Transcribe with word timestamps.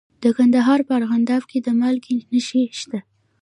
د 0.23 0.25
کندهار 0.37 0.79
په 0.87 0.91
ارغنداب 0.99 1.43
کې 1.49 1.59
د 1.61 1.67
مالګې 1.79 2.15
نښې 2.31 2.63
شته. 2.79 2.99